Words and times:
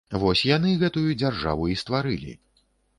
Вось 0.21 0.41
яны 0.51 0.71
гэтую 0.85 1.05
дзяржаву 1.21 1.71
і 1.77 1.79
стварылі. 1.85 2.39